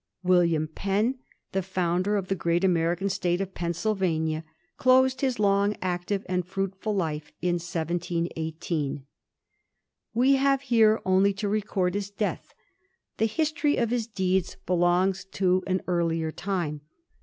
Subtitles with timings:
[0.23, 1.19] William Perm,
[1.51, 4.43] the founder of the great American State of Pennsylvania,
[4.75, 9.05] closed his long active and firuitful life in 1718.
[10.15, 12.51] We have here only to record his death;
[13.17, 16.81] the history of his deeds belongs to an earlier time.